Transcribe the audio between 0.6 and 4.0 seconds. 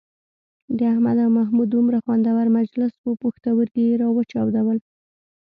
د احمد او محمد دومره خوندور مجلس وو پوښتورگي یې